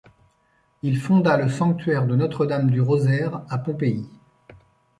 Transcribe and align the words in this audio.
Il 0.81 0.97
fonda 0.99 1.37
le 1.37 1.47
sanctuaire 1.47 2.07
de 2.07 2.15
Notre-Dame 2.15 2.71
du 2.71 2.81
Rosaire 2.81 3.43
à 3.49 3.59
Pompéi. 3.59 4.09